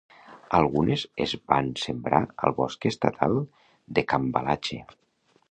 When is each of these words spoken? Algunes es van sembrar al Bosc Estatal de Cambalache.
Algunes 0.59 1.03
es 1.25 1.35
van 1.53 1.69
sembrar 1.81 2.23
al 2.47 2.57
Bosc 2.61 2.89
Estatal 2.93 3.39
de 3.99 4.07
Cambalache. 4.15 4.83